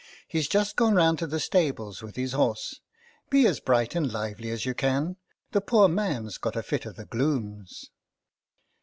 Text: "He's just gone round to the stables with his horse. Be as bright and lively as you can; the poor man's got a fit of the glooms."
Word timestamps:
"He's 0.27 0.47
just 0.47 0.77
gone 0.77 0.95
round 0.95 1.19
to 1.19 1.27
the 1.27 1.39
stables 1.39 2.01
with 2.01 2.15
his 2.15 2.31
horse. 2.33 2.81
Be 3.29 3.45
as 3.45 3.59
bright 3.59 3.93
and 3.93 4.11
lively 4.11 4.49
as 4.49 4.65
you 4.65 4.73
can; 4.73 5.17
the 5.51 5.61
poor 5.61 5.87
man's 5.87 6.39
got 6.39 6.55
a 6.55 6.63
fit 6.63 6.87
of 6.87 6.95
the 6.95 7.05
glooms." 7.05 7.91